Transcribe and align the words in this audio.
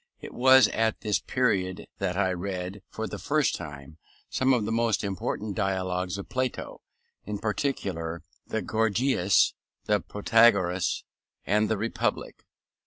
It 0.19 0.33
was 0.33 0.67
at 0.69 1.01
this 1.01 1.19
period 1.19 1.85
that 1.99 2.17
I 2.17 2.33
read, 2.33 2.81
for 2.89 3.05
the 3.05 3.19
first 3.19 3.53
time, 3.53 3.99
some 4.31 4.51
of 4.51 4.65
the 4.65 4.71
most 4.71 5.03
important 5.03 5.55
dialogues 5.55 6.17
of 6.17 6.27
Plato, 6.27 6.81
in 7.23 7.37
particular 7.37 8.23
the 8.47 8.63
Gorgias, 8.63 9.53
the 9.85 9.99
Protagoras, 9.99 11.03
and 11.45 11.69
the 11.69 11.77
Republic. 11.77 12.43